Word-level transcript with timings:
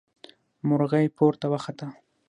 مرغۍ 0.67 1.05
پورته 1.17 1.45
وخته. 1.51 1.87